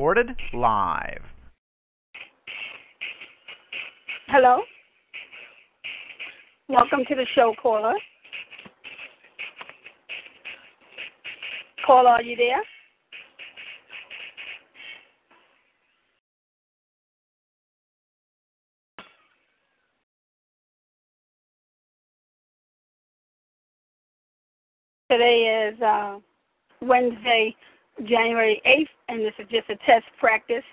[0.00, 1.20] Recorded live.
[4.28, 4.62] Hello.
[6.70, 7.92] Welcome to the show, caller.
[11.86, 12.62] Caller, are you there?
[25.10, 26.20] Today is uh,
[26.80, 27.54] Wednesday,
[28.06, 30.64] January 8th, and this is just a test practice.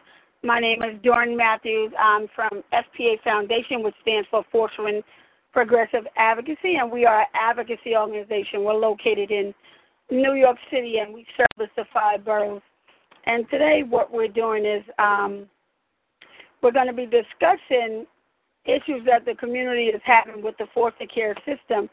[0.44, 1.92] My name is Dorn Matthews.
[2.00, 5.02] I'm from FPA Foundation, which stands for Fostering
[5.52, 8.64] Progressive Advocacy, and we are an advocacy organization.
[8.64, 9.54] We're located in
[10.12, 12.62] New York City, and we service the five boroughs.
[13.26, 15.48] And today, what we're doing is um,
[16.62, 18.06] we're going to be discussing
[18.66, 21.90] issues that the community is having with the foster care system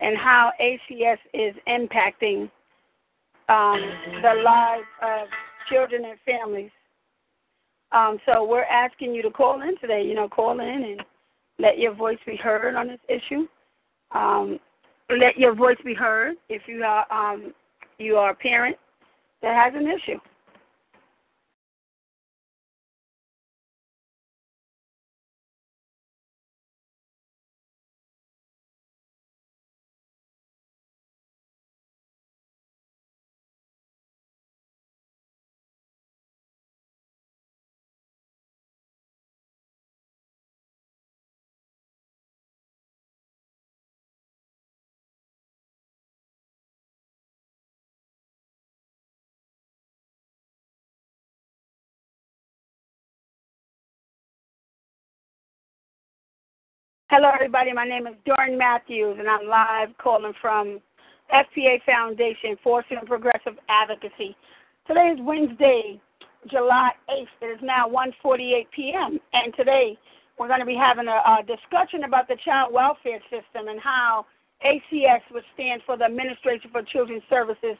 [0.00, 2.50] and how ACS is impacting
[3.48, 3.80] um,
[4.22, 5.28] the lives of
[5.68, 6.70] children and families.
[7.92, 10.04] Um, so we're asking you to call in today.
[10.04, 11.02] You know, call in and
[11.58, 13.46] let your voice be heard on this issue.
[14.12, 14.58] Um,
[15.18, 17.52] let your voice be heard if you are um,
[17.98, 18.76] you are a parent
[19.42, 20.18] that has an issue.
[57.16, 57.72] Hello, everybody.
[57.72, 60.80] My name is Dorn Matthews, and I'm live calling from
[61.32, 64.34] FPA Foundation, Fostering Progressive Advocacy.
[64.88, 66.00] Today is Wednesday,
[66.50, 67.26] July 8th.
[67.40, 69.20] It is now 1:48 p.m.
[69.32, 69.96] And today
[70.36, 74.26] we're going to be having a, a discussion about the child welfare system and how
[74.66, 77.76] ACS, which stands for the Administration for Children's Services,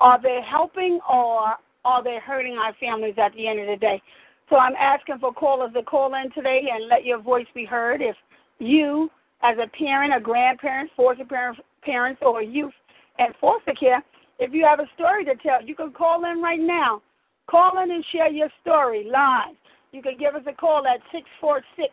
[0.00, 1.54] are they helping or
[1.84, 4.02] are they hurting our families at the end of the day?
[4.50, 8.02] So I'm asking for callers to call in today and let your voice be heard.
[8.02, 8.16] If
[8.58, 9.10] you,
[9.42, 12.72] as a parent, a grandparent, foster parent, parents, or youth
[13.18, 14.02] in foster care,
[14.38, 17.02] if you have a story to tell, you can call in right now.
[17.48, 19.54] Call in and share your story live.
[19.92, 21.92] You can give us a call at 646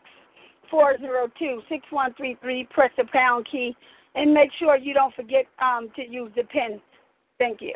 [0.69, 2.67] 402 6133.
[2.71, 3.75] Press the pound key
[4.15, 6.81] and make sure you don't forget um, to use the PIN.
[7.39, 7.75] Thank you.